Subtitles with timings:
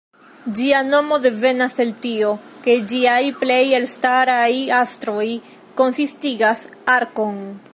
[0.59, 2.31] Ĝia nomo devenas el tio,
[2.63, 5.27] ke ĝiaj plej elstaraj astroj
[5.83, 6.65] konsistigas
[6.99, 7.39] arkon.